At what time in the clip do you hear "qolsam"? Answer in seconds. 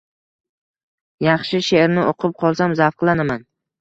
2.43-2.75